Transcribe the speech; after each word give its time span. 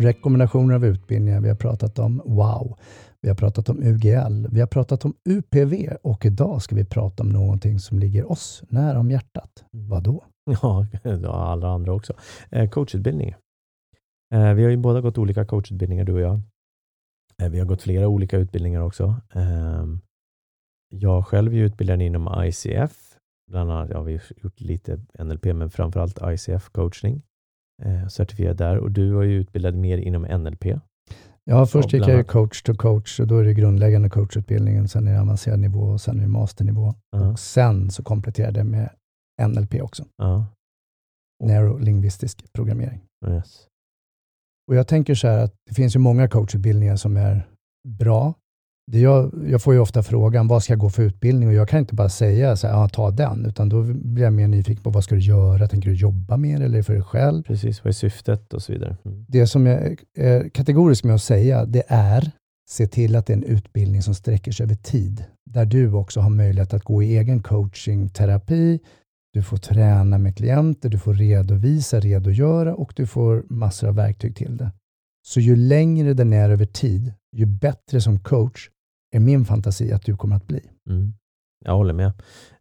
Rekommendationer 0.00 0.74
av 0.74 0.84
utbildningar. 0.84 1.40
Vi 1.40 1.48
har 1.48 1.56
pratat 1.56 1.98
om 1.98 2.22
WOW. 2.24 2.76
Vi 3.20 3.28
har 3.28 3.36
pratat 3.36 3.68
om 3.68 3.82
UGL. 3.82 4.46
Vi 4.50 4.60
har 4.60 4.66
pratat 4.66 5.04
om 5.04 5.14
UPV 5.28 5.96
och 6.02 6.26
idag 6.26 6.62
ska 6.62 6.74
vi 6.74 6.84
prata 6.84 7.22
om 7.22 7.28
någonting 7.28 7.78
som 7.78 7.98
ligger 7.98 8.30
oss 8.30 8.62
nära 8.68 8.98
om 8.98 9.10
hjärtat. 9.10 9.64
Mm. 9.74 9.88
Vad 9.88 10.02
då? 10.02 10.24
Ja, 11.22 11.34
alla 11.34 11.68
andra 11.68 11.92
också. 11.92 12.12
Eh, 12.50 12.70
coachutbildning. 12.70 13.34
Eh, 14.34 14.54
vi 14.54 14.62
har 14.62 14.70
ju 14.70 14.76
båda 14.76 15.00
gått 15.00 15.18
olika 15.18 15.44
coachutbildningar, 15.44 16.04
du 16.04 16.12
och 16.12 16.20
jag. 16.20 16.40
Eh, 17.42 17.48
vi 17.48 17.58
har 17.58 17.66
gått 17.66 17.82
flera 17.82 18.08
olika 18.08 18.36
utbildningar 18.36 18.80
också. 18.80 19.16
Eh, 19.34 19.86
jag 20.88 21.26
själv 21.26 21.54
är 21.54 21.58
utbildad 21.58 22.02
inom 22.02 22.44
ICF. 22.44 23.16
Bland 23.50 23.70
annat, 23.70 23.90
ja, 23.90 24.02
vi 24.02 24.12
har 24.12 24.22
gjort 24.36 24.60
lite 24.60 25.00
NLP, 25.18 25.44
men 25.44 25.70
framförallt 25.70 26.18
ICF 26.22 26.68
coachning. 26.68 27.22
Eh, 27.82 28.06
certifierad 28.08 28.56
där. 28.56 28.76
Och 28.78 28.90
du 28.90 29.10
var 29.10 29.22
ju 29.22 29.34
utbildad 29.34 29.74
mer 29.74 29.98
inom 29.98 30.22
NLP. 30.22 30.64
Ja, 31.44 31.66
först 31.66 31.92
gick 31.92 32.02
jag 32.08 32.16
ju 32.16 32.24
coach 32.24 32.62
to 32.62 32.74
coach 32.74 33.20
och 33.20 33.26
då 33.26 33.38
är 33.38 33.44
det 33.44 33.54
grundläggande 33.54 34.10
coachutbildningen, 34.10 34.88
sen 34.88 35.08
är 35.08 35.12
det 35.12 35.20
avancerad 35.20 35.58
nivå 35.58 35.80
och 35.80 36.00
sen 36.00 36.18
är 36.18 36.22
det 36.22 36.28
masternivå. 36.28 36.94
Ja, 37.10 37.30
Och 37.30 37.38
sen 37.38 37.90
så 37.90 38.02
kompletterade 38.02 38.60
jag 38.60 38.66
med 38.66 38.90
NLP 39.48 39.82
också, 39.82 40.04
ja, 40.16 40.46
neurolingvistisk 41.44 42.52
programmering. 42.52 43.00
yes. 43.26 43.66
Och 44.68 44.74
jag 44.74 44.88
tänker 44.88 45.14
så 45.14 45.28
här 45.28 45.38
att 45.44 45.54
det 45.66 45.74
finns 45.74 45.96
ju 45.96 46.00
många 46.00 46.28
coachutbildningar 46.28 46.96
som 46.96 47.16
är 47.16 47.48
bra. 47.88 48.34
Jag, 48.92 49.32
jag 49.46 49.62
får 49.62 49.74
ju 49.74 49.80
ofta 49.80 50.02
frågan, 50.02 50.48
vad 50.48 50.62
ska 50.62 50.72
jag 50.72 50.80
gå 50.80 50.90
för 50.90 51.02
utbildning? 51.02 51.48
Och 51.48 51.54
jag 51.54 51.68
kan 51.68 51.78
inte 51.78 51.94
bara 51.94 52.08
säga 52.08 52.56
så 52.56 52.66
här, 52.66 52.74
ja, 52.74 52.88
ta 52.88 53.10
den, 53.10 53.46
utan 53.46 53.68
då 53.68 53.82
blir 53.82 54.24
jag 54.24 54.32
mer 54.32 54.48
nyfiken 54.48 54.82
på 54.82 54.90
vad 54.90 55.04
ska 55.04 55.14
du 55.14 55.20
göra? 55.20 55.68
Tänker 55.68 55.90
du 55.90 55.96
jobba 55.96 56.36
mer 56.36 56.60
eller 56.60 56.82
för 56.82 56.92
dig 56.92 57.02
själv? 57.02 57.42
Precis, 57.42 57.84
vad 57.84 57.88
är 57.88 57.92
syftet 57.92 58.54
och 58.54 58.62
så 58.62 58.72
vidare. 58.72 58.96
Mm. 59.04 59.24
Det 59.28 59.46
som 59.46 59.66
jag 59.66 59.96
är 60.14 60.48
kategorisk 60.48 61.04
med 61.04 61.14
att 61.14 61.22
säga, 61.22 61.64
det 61.64 61.82
är 61.88 62.30
se 62.68 62.86
till 62.86 63.16
att 63.16 63.26
det 63.26 63.32
är 63.32 63.36
en 63.36 63.44
utbildning 63.44 64.02
som 64.02 64.14
sträcker 64.14 64.52
sig 64.52 64.64
över 64.64 64.74
tid. 64.74 65.24
Där 65.50 65.64
du 65.64 65.92
också 65.92 66.20
har 66.20 66.30
möjlighet 66.30 66.74
att 66.74 66.84
gå 66.84 67.02
i 67.02 67.16
egen 67.16 67.42
coaching, 67.42 68.08
terapi, 68.08 68.80
du 69.32 69.42
får 69.42 69.56
träna 69.56 70.18
med 70.18 70.36
klienter, 70.36 70.88
du 70.88 70.98
får 70.98 71.14
redovisa, 71.14 72.00
redogöra 72.00 72.74
och 72.74 72.92
du 72.96 73.06
får 73.06 73.44
massor 73.48 73.88
av 73.88 73.94
verktyg 73.94 74.36
till 74.36 74.56
det. 74.56 74.70
Så 75.26 75.40
ju 75.40 75.56
längre 75.56 76.14
den 76.14 76.32
är 76.32 76.50
över 76.50 76.66
tid, 76.66 77.12
ju 77.36 77.46
bättre 77.46 78.00
som 78.00 78.18
coach 78.18 78.68
är 79.10 79.20
min 79.20 79.44
fantasi 79.44 79.92
att 79.92 80.02
du 80.02 80.16
kommer 80.16 80.36
att 80.36 80.46
bli. 80.46 80.60
Mm. 80.90 81.14
Jag 81.64 81.76
håller 81.76 81.94
med. 81.94 82.12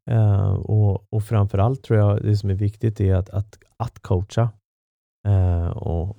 Eh, 0.09 0.53
och, 0.53 1.13
och 1.13 1.23
framförallt 1.23 1.83
tror 1.83 1.99
jag 1.99 2.23
det 2.23 2.37
som 2.37 2.49
är 2.49 2.53
viktigt 2.53 2.99
är 3.01 3.15
att, 3.15 3.29
att, 3.29 3.59
att 3.77 3.99
coacha. 3.99 4.49
Eh, 5.27 5.67
och, 5.67 6.17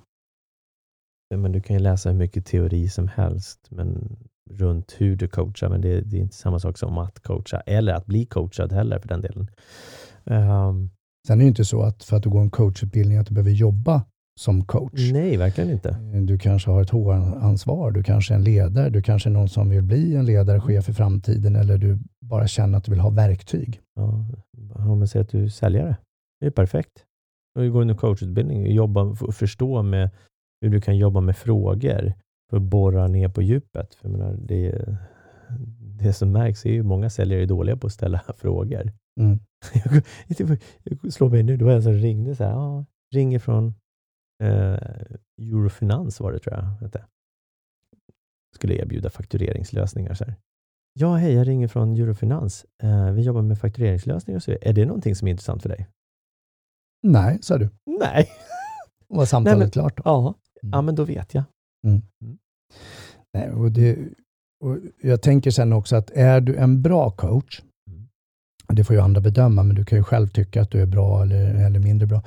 men 1.35 1.51
du 1.51 1.61
kan 1.61 1.75
ju 1.75 1.81
läsa 1.81 2.09
hur 2.09 2.17
mycket 2.17 2.45
teori 2.45 2.89
som 2.89 3.07
helst 3.07 3.67
men 3.69 4.17
runt 4.49 4.95
hur 4.97 5.15
du 5.15 5.27
coachar, 5.27 5.69
men 5.69 5.81
det, 5.81 6.01
det 6.01 6.17
är 6.17 6.21
inte 6.21 6.35
samma 6.35 6.59
sak 6.59 6.77
som 6.77 6.97
att 6.97 7.19
coacha 7.19 7.59
eller 7.59 7.93
att 7.93 8.05
bli 8.05 8.25
coachad 8.25 8.71
heller 8.71 8.99
för 8.99 9.07
den 9.07 9.21
delen. 9.21 9.47
Ehm, 10.25 10.89
Sen 11.27 11.33
är 11.33 11.37
det 11.37 11.43
ju 11.43 11.49
inte 11.49 11.65
så 11.65 11.81
att 11.81 12.03
för 12.03 12.17
att 12.17 12.23
du 12.23 12.29
går 12.29 12.41
en 12.41 12.49
coachutbildning 12.49 13.17
att 13.17 13.27
du 13.27 13.33
behöver 13.33 13.51
jobba 13.51 14.05
som 14.39 14.65
coach. 14.65 15.11
nej, 15.11 15.37
verkligen 15.37 15.69
inte. 15.69 15.97
Du 16.21 16.37
kanske 16.37 16.69
har 16.71 16.81
ett 16.81 16.89
HR-ansvar, 16.89 17.91
du 17.91 18.03
kanske 18.03 18.33
är 18.33 18.35
en 18.35 18.43
ledare, 18.43 18.89
du 18.89 19.01
kanske 19.01 19.29
är 19.29 19.31
någon 19.31 19.49
som 19.49 19.69
vill 19.69 19.83
bli 19.83 20.15
en 20.15 20.25
ledare, 20.25 20.61
chef 20.61 20.89
i 20.89 20.93
framtiden 20.93 21.55
eller 21.55 21.77
du 21.77 21.99
bara 22.25 22.47
känner 22.47 22.77
att 22.77 22.83
du 22.83 22.91
vill 22.91 22.99
ha 22.99 23.09
verktyg. 23.09 23.81
Ja, 23.95 24.25
om 24.75 24.99
man 24.99 25.07
säger 25.07 25.23
att 25.23 25.31
du 25.31 25.43
är 25.43 25.47
säljare, 25.47 25.97
det 26.39 26.45
är 26.45 26.51
perfekt. 26.51 27.05
Du 27.55 27.71
går 27.71 27.81
en 27.81 27.97
coachutbildning 27.97 28.61
och 28.61 28.67
jobba, 28.67 29.15
förstå 29.15 29.83
med 29.83 30.09
hur 30.61 30.69
du 30.69 30.81
kan 30.81 30.97
jobba 30.97 31.21
med 31.21 31.37
frågor 31.37 32.13
för 32.49 32.57
att 32.57 32.63
borra 32.63 33.07
ner 33.07 33.29
på 33.29 33.41
djupet. 33.41 33.95
För 33.95 34.09
jag 34.09 34.17
menar, 34.17 34.37
det, 34.41 34.85
det 35.79 36.13
som 36.13 36.31
märks 36.31 36.65
är 36.65 36.71
ju 36.71 36.83
många 36.83 37.09
säljare 37.09 37.41
är 37.41 37.47
dåliga 37.47 37.77
på 37.77 37.87
att 37.87 37.93
ställa 37.93 38.21
frågor. 38.37 38.91
Mm. 39.19 39.39
Jag, 40.37 40.57
jag 40.83 41.13
slår 41.13 41.29
mig 41.29 41.43
nu, 41.43 41.57
det 41.57 41.65
var 41.65 41.71
en 41.71 41.83
som 41.83 41.93
ringde 41.93 42.35
så 42.35 42.43
här, 42.43 42.51
ja, 42.51 42.85
ringer 43.13 43.39
från 43.39 43.73
eh, 44.43 44.79
Eurofinans 45.41 46.19
var 46.19 46.31
det 46.31 46.39
tror 46.39 46.55
jag 46.55 46.61
hette. 46.63 47.05
Skulle 48.55 48.73
erbjuda 48.75 49.09
faktureringslösningar. 49.09 50.13
Så 50.13 50.23
här. 50.25 50.35
Ja, 50.93 51.15
hej, 51.15 51.33
jag 51.33 51.47
ringer 51.47 51.67
från 51.67 51.97
Eurofinans. 51.97 52.65
Eh, 52.83 53.11
vi 53.11 53.21
jobbar 53.21 53.41
med 53.41 53.59
faktureringslösningar. 53.59 54.39
Så 54.39 54.51
är 54.61 54.73
det 54.73 54.85
någonting 54.85 55.15
som 55.15 55.27
är 55.27 55.31
intressant 55.31 55.61
för 55.61 55.69
dig? 55.69 55.87
Nej, 57.03 57.39
sa 57.41 57.57
du. 57.57 57.69
Nej. 57.99 58.29
Var 59.07 59.25
samtalet 59.25 59.57
Nej, 59.57 59.65
men- 59.65 59.71
klart 59.71 59.97
då? 59.97 60.01
Ja, 60.05 60.35
Mm. 60.63 60.71
ja 60.71 60.81
men 60.81 60.95
då 60.95 61.03
vet 61.03 61.33
jag. 61.33 61.43
Nej, 63.33 63.51
och 63.51 63.71
det, 63.71 63.97
och 64.63 64.77
jag 65.01 65.21
tänker 65.21 65.51
sen 65.51 65.73
också 65.73 65.95
att 65.95 66.11
är 66.11 66.41
du 66.41 66.55
en 66.55 66.81
bra 66.81 67.11
coach, 67.11 67.61
Mm. 67.87 68.07
det 68.67 68.83
får 68.83 68.95
ju 68.95 69.01
andra 69.01 69.21
bedöma, 69.21 69.63
men 69.63 69.75
du 69.75 69.85
kan 69.85 69.97
ju 69.97 70.03
själv 70.03 70.27
tycka 70.27 70.61
att 70.61 70.71
du 70.71 70.81
är 70.81 70.85
bra 70.85 71.21
eller, 71.23 71.53
eller 71.65 71.79
mindre 71.79 72.07
bra. 72.07 72.23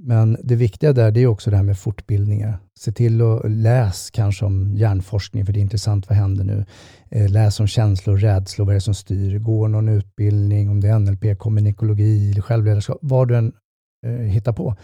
Men 0.00 0.36
det 0.44 0.56
viktiga 0.56 0.92
där 0.92 1.10
det 1.10 1.20
är 1.20 1.26
också 1.26 1.50
det 1.50 1.56
här 1.56 1.64
med 1.64 1.78
fortbildningar. 1.78 2.58
Se 2.78 2.92
till 2.92 3.22
att 3.22 3.50
läs 3.50 4.10
kanske 4.10 4.44
om 4.44 4.76
hjärnforskning, 4.76 5.46
för 5.46 5.52
det 5.52 5.58
är 5.58 5.62
intressant, 5.62 6.08
vad 6.08 6.18
händer 6.18 6.44
nu? 6.44 6.64
Eh, 7.08 7.30
läs 7.30 7.60
om 7.60 7.66
känslor, 7.66 8.16
rädslor, 8.16 8.66
vad 8.66 8.72
är 8.72 8.76
det 8.76 8.80
som 8.80 8.94
styr? 8.94 9.38
Gå 9.38 9.68
någon 9.68 9.88
utbildning, 9.88 10.70
om 10.70 10.80
det 10.80 10.88
är 10.88 10.98
NLP, 10.98 11.38
kommunikologi, 11.38 12.40
självledarskap, 12.40 12.98
vad 13.00 13.28
du 13.28 13.36
än 13.36 13.52
eh, 14.06 14.12
hittar 14.12 14.52
på. 14.52 14.76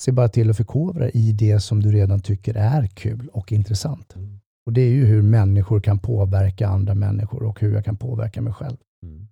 Se 0.00 0.12
bara 0.12 0.28
till 0.28 0.50
att 0.50 0.56
förkovra 0.56 1.10
i 1.10 1.32
det 1.32 1.60
som 1.60 1.82
du 1.82 1.92
redan 1.92 2.20
tycker 2.20 2.54
är 2.54 2.86
kul 2.86 3.28
och 3.32 3.52
intressant. 3.52 4.16
Mm. 4.16 4.40
Och 4.66 4.72
det 4.72 4.80
är 4.80 4.90
ju 4.90 5.04
hur 5.04 5.22
människor 5.22 5.80
kan 5.80 5.98
påverka 5.98 6.68
andra 6.68 6.94
människor 6.94 7.42
och 7.42 7.60
hur 7.60 7.74
jag 7.74 7.84
kan 7.84 7.96
påverka 7.96 8.40
mig 8.42 8.52
själv. 8.52 8.76
Mm. 9.02 9.28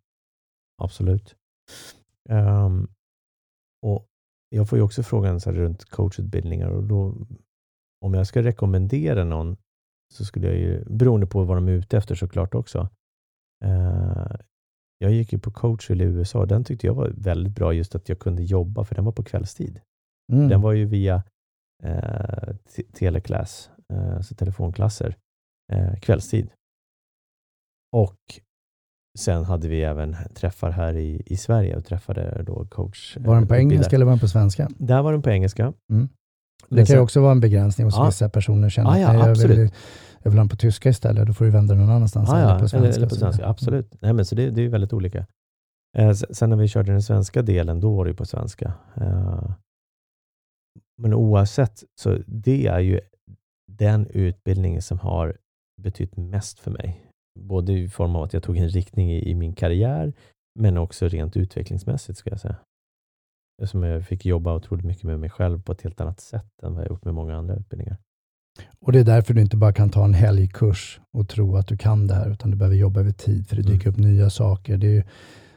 Absolut. 0.83 1.35
Ehm, 2.29 2.89
och 3.83 4.08
jag 4.49 4.69
får 4.69 4.79
ju 4.79 4.85
också 4.85 5.03
frågan 5.03 5.41
så 5.41 5.51
här 5.51 5.57
runt 5.57 5.85
coachutbildningar 5.85 6.69
och 6.69 6.85
då 6.85 7.27
om 8.05 8.15
jag 8.15 8.27
ska 8.27 8.43
rekommendera 8.43 9.25
någon 9.25 9.57
så 10.15 10.25
skulle 10.25 10.47
jag 10.47 10.57
ju, 10.57 10.85
beroende 10.85 11.27
på 11.27 11.45
vad 11.45 11.57
de 11.57 11.69
är 11.69 11.73
ute 11.73 11.99
efter 11.99 12.15
såklart 12.15 12.55
också. 12.55 12.89
Eh, 13.65 14.37
jag 14.99 15.13
gick 15.13 15.33
ju 15.33 15.39
på 15.39 15.51
coachel 15.51 16.01
i 16.01 16.05
USA 16.05 16.47
den 16.47 16.65
tyckte 16.65 16.87
jag 16.87 16.95
var 16.95 17.13
väldigt 17.17 17.55
bra 17.55 17.73
just 17.73 17.95
att 17.95 18.09
jag 18.09 18.19
kunde 18.19 18.43
jobba 18.43 18.85
för 18.85 18.95
den 18.95 19.05
var 19.05 19.13
på 19.13 19.23
kvällstid. 19.23 19.81
Mm. 20.33 20.49
Den 20.49 20.61
var 20.61 20.73
ju 20.73 20.85
via 20.85 21.23
eh, 21.83 22.57
te- 22.75 22.93
teleklass, 22.93 23.71
eh, 23.93 24.17
alltså 24.17 24.35
telefonklasser, 24.35 25.17
eh, 25.73 25.95
kvällstid. 26.01 26.51
Och 27.93 28.19
sen 29.19 29.45
hade 29.45 29.69
vi 29.69 29.83
även 29.83 30.17
träffar 30.35 30.71
här 30.71 30.95
i, 30.97 31.23
i 31.27 31.37
Sverige 31.37 31.77
och 31.77 31.85
träffade 31.85 32.43
då 32.47 32.67
coach. 32.67 33.17
eh, 33.17 33.23
var 33.27 33.35
den 33.35 33.49
på 33.49 33.57
engelska 33.57 33.97
eller 33.97 34.05
var 34.07 34.13
den 34.13 34.21
på 34.21 34.29
svenska? 34.29 34.69
Där 34.79 35.03
var 35.03 35.13
den 35.13 35.23
på 35.23 35.31
engelska. 35.31 35.63
Mm. 35.93 36.09
Men 36.69 36.77
Det 36.77 36.87
kan 36.87 36.97
ju 36.97 37.03
också 37.03 37.21
vara 37.21 37.33
en 37.33 37.41
begränsning 37.41 37.85
hos 37.85 37.95
Ja. 37.97 38.07
vissa 38.07 38.29
personer. 38.29 38.69
Känner 38.71 38.91
Ja, 38.99 39.09
att 39.09 39.13
nej, 39.17 39.19
jag, 39.19 39.23
vill, 39.23 39.31
absolut. 39.31 39.73
jag 40.23 40.31
vill 40.31 40.39
ha 40.39 40.45
den 40.45 40.49
på 40.49 40.57
tyska 40.57 40.89
istället. 40.89 41.27
Då 41.27 41.33
får 41.33 41.45
du 41.45 41.51
vända 41.51 41.75
någon 41.75 41.91
annanstans. 41.91 42.29
Ja, 42.33 42.39
eller 42.39 42.59
på 42.59 42.69
svenska. 42.69 42.77
eller, 42.79 42.97
eller 42.97 43.09
på 43.09 43.15
svenska. 43.15 43.47
Absolut. 43.47 43.95
Nej, 44.01 44.13
men 44.13 44.25
så 44.25 44.35
det, 44.35 44.51
det 44.51 44.63
är 44.63 44.69
väldigt 44.69 44.93
olika. 44.93 45.27
Eh, 45.99 46.13
sen 46.13 46.51
när 46.51 46.57
vi 46.57 46.69
körde 46.69 46.93
den 46.93 47.03
svenska 47.03 47.43
delen, 47.43 47.81
då 47.81 47.97
var 47.97 48.05
det 48.05 48.15
på 48.15 48.25
svenska. 48.25 48.73
Eh, 48.97 49.51
men 51.03 51.15
oavsett, 51.15 51.85
så 52.01 52.19
det 52.27 52.67
är 52.67 52.79
ju 52.81 53.01
den 53.73 54.07
utbildningen 54.07 54.83
som 54.83 54.99
har 54.99 55.37
betytt 55.83 56.17
mest 56.17 56.59
för 56.59 56.71
mig. 56.71 57.05
Både 57.39 57.73
i 57.73 57.89
form 57.89 58.17
av 58.17 58.23
att 58.23 58.33
jag 58.33 58.43
tog 58.43 58.57
en 58.57 58.69
riktning 58.69 59.13
i, 59.13 59.31
i 59.31 59.35
min 59.35 59.53
karriär, 59.55 60.13
men 60.61 60.77
också 60.79 61.09
rent 61.09 61.37
utvecklingsmässigt 61.37 62.19
ska 62.19 62.31
jag 62.31 62.41
säga. 62.41 62.57
Som 63.67 63.83
jag 63.83 64.07
fick 64.07 64.27
jobba 64.27 64.55
otroligt 64.55 64.85
mycket 64.85 65.05
med 65.05 65.21
mig 65.21 65.31
själv 65.31 65.63
på 65.63 65.73
ett 65.73 65.83
helt 65.83 66.01
annat 66.01 66.21
sätt 66.21 66.63
än 66.63 66.75
vad 66.75 66.83
jag 66.85 66.89
gjort 66.91 67.05
med 67.05 67.15
många 67.15 67.37
andra 67.37 67.55
utbildningar. 67.57 67.97
Och 68.81 68.93
det 68.93 68.99
är 69.01 69.05
därför 69.05 69.35
du 69.35 69.41
inte 69.41 69.57
bara 69.57 69.73
kan 69.73 69.91
ta 69.91 70.05
en 70.05 70.15
helgkurs 70.15 71.01
och 71.13 71.29
tro 71.29 71.57
att 71.57 71.67
du 71.69 71.77
kan 71.77 72.07
det 72.07 72.15
här, 72.15 72.31
utan 72.31 72.51
du 72.51 72.57
behöver 72.57 72.77
jobba 72.77 73.01
över 73.01 73.13
tid, 73.13 73.49
för 73.49 73.57
det 73.57 73.63
dyker 73.63 73.87
Mm. 73.89 73.91
upp 73.95 73.97
nya 73.99 74.31
saker. 74.31 74.77
Det 74.77 74.97
är 74.97 75.05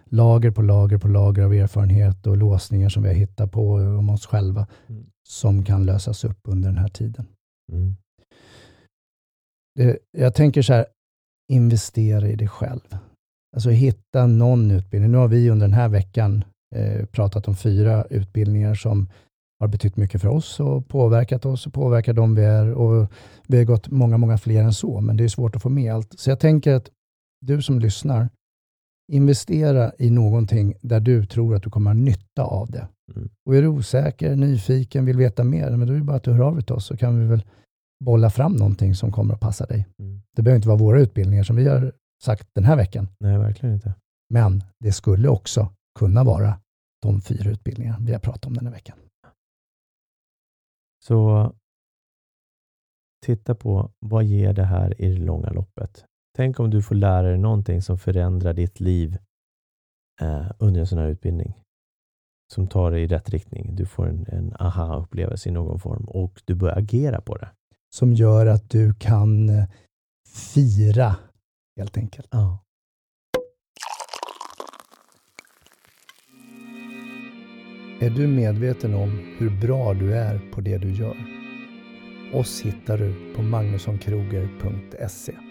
lager 0.06 0.52
på 0.52 0.62
lager 0.62 0.98
på 0.98 1.08
lager 1.08 1.44
av 1.44 1.54
erfarenhet 1.54 2.28
och 2.28 2.38
låsningar 2.38 2.90
som 2.90 3.04
vi 3.04 3.10
har 3.10 3.16
hittat 3.16 3.52
på 3.52 3.74
om 3.74 4.10
oss 4.10 4.26
själva, 4.26 4.68
Mm. 4.88 5.06
som 5.28 5.64
kan 5.66 5.86
lösas 5.86 6.24
upp 6.26 6.40
under 6.44 6.70
den 6.70 6.78
här 6.78 6.88
tiden. 6.90 7.26
Mm. 7.72 7.96
Det, 9.76 10.00
jag 10.12 10.34
tänker 10.36 10.62
så 10.62 10.74
här, 10.74 10.86
investera 11.52 12.28
i 12.28 12.36
dig 12.36 12.48
själv. 12.48 12.98
Alltså 13.56 13.70
hitta 13.70 14.28
någon 14.28 14.72
utbildning. 14.72 15.12
Nu 15.12 15.18
har 15.18 15.28
vi 15.28 15.50
under 15.50 15.68
den 15.68 15.74
här 15.74 15.90
veckan 15.90 16.44
eh, 16.76 17.06
pratat 17.06 17.48
om 17.48 17.56
fyra 17.56 18.06
utbildningar 18.10 18.76
som 18.76 19.10
har 19.60 19.68
betytt 19.68 19.98
mycket 19.98 20.22
för 20.22 20.30
oss 20.30 20.60
och 20.60 20.88
påverkat 20.88 21.46
oss 21.46 21.68
och 21.68 21.74
påverkat 21.74 22.16
dem 22.16 22.36
vi 22.36 22.44
är. 22.44 22.74
Och 22.74 23.12
vi 23.48 23.58
har 23.58 23.66
gått 23.66 23.90
många, 23.90 24.18
många 24.18 24.38
fler 24.38 24.64
än 24.64 24.74
så, 24.74 25.02
men 25.02 25.18
det 25.18 25.24
är 25.24 25.28
svårt 25.28 25.56
att 25.56 25.62
få 25.62 25.70
med 25.70 25.94
allt. 25.94 26.20
Så 26.20 26.30
jag 26.30 26.40
tänker 26.40 26.74
att 26.74 26.90
du 27.46 27.62
som 27.62 27.80
lyssnar, 27.80 28.30
investera 29.12 29.92
i 29.98 30.10
någonting 30.10 30.74
där 30.82 31.00
du 31.00 31.26
tror 31.26 31.56
att 31.56 31.64
du 31.64 31.70
kommer 31.70 31.90
ha 31.90 31.96
nytta 31.96 32.44
av 32.44 32.72
det. 32.72 32.88
Mm. 33.16 33.30
Och 33.46 33.56
är 33.56 33.62
du 33.62 33.68
osäker, 33.68 34.36
nyfiken, 34.36 35.06
vill 35.06 35.18
veta 35.18 35.44
mer, 35.44 35.72
men 35.72 35.88
då 35.88 35.94
är 35.94 35.98
det 35.98 36.04
bara 36.04 36.18
att 36.18 36.24
du 36.24 36.32
hör 36.32 36.44
av 36.44 36.56
dig 36.56 36.64
till 36.64 36.76
oss 36.76 36.86
så 36.86 36.98
kan 36.98 37.20
vi 37.20 37.26
väl 37.26 37.44
bolla 38.02 38.30
fram 38.30 38.54
någonting 38.54 38.96
som 38.96 39.12
kommer 39.12 39.34
att 39.34 39.40
passa 39.40 39.66
dig. 39.66 39.88
Mm. 40.00 40.22
Det 40.36 40.42
behöver 40.42 40.56
inte 40.56 40.68
vara 40.68 40.78
våra 40.78 41.02
utbildningar 41.02 41.44
som 41.44 41.56
vi 41.56 41.68
har 41.68 41.94
sagt 42.24 42.50
den 42.56 42.64
här 42.64 42.76
veckan. 42.76 43.08
Nej, 43.20 43.38
verkligen 43.38 43.76
inte. 43.76 43.94
Men 44.30 44.64
det 44.80 44.92
skulle 44.92 45.28
också 45.28 45.70
kunna 46.00 46.24
vara 46.24 46.60
de 47.02 47.22
fyra 47.22 47.52
utbildningar 47.52 47.98
vi 48.00 48.12
har 48.12 48.20
pratat 48.20 48.46
om 48.46 48.54
den 48.54 48.66
här 48.66 48.74
veckan. 48.74 48.98
Så 51.06 51.52
titta 53.26 53.56
på 53.56 53.92
vad 54.00 54.24
ger 54.24 54.54
det 54.54 54.66
här 54.66 55.02
i 55.02 55.14
det 55.14 55.22
långa 55.22 55.50
loppet? 55.50 56.06
Tänk 56.36 56.60
om 56.60 56.70
du 56.70 56.82
får 56.82 56.96
lära 56.96 57.28
dig 57.28 57.38
någonting 57.38 57.82
som 57.82 57.98
förändrar 57.98 58.54
ditt 58.54 58.80
liv 58.80 59.18
eh, 60.22 60.52
under 60.60 60.80
en 60.80 60.88
sån 60.88 61.00
här 61.00 61.08
utbildning. 61.08 61.54
Som 62.54 62.68
tar 62.68 62.92
dig 62.92 63.04
i 63.04 63.08
rätt 63.08 63.30
riktning. 63.30 63.76
Du 63.76 63.86
får 63.86 64.08
en, 64.08 64.26
en 64.28 64.54
aha-upplevelse 64.60 65.50
i 65.50 65.52
någon 65.52 65.80
form 65.80 66.06
och 66.06 66.42
du 66.46 66.56
börjar 66.56 66.78
agera 66.78 67.22
på 67.22 67.38
det. 67.38 67.50
Som 67.94 68.14
gör 68.14 68.46
att 68.46 68.70
du 68.70 68.94
kan 68.94 69.50
eh, 69.50 69.66
fira, 70.54 71.16
helt 71.78 71.98
enkelt. 71.98 72.28
Ja. 72.32 72.64
Är 78.00 78.10
du 78.10 78.28
medveten 78.28 78.94
om 78.94 79.36
hur 79.38 79.62
bra 79.62 79.94
du 79.94 80.14
är 80.14 80.52
på 80.54 80.62
det 80.62 80.78
du 80.78 80.94
gör? 80.94 81.18
Oss 82.34 82.62
hittar 82.62 82.98
du 82.98 83.34
på 83.36 83.42
magnussonkroger.se 83.42 85.51